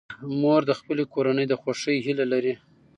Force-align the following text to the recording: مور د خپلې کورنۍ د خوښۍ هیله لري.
مور 0.41 0.61
د 0.69 0.71
خپلې 0.79 1.03
کورنۍ 1.13 1.45
د 1.49 1.53
خوښۍ 1.61 1.97
هیله 2.05 2.25
لري. 2.33 2.53